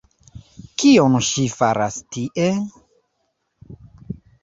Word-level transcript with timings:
Kion 0.83 1.19
ŝi 1.27 1.45
faras 1.57 2.01
tie? 2.17 2.51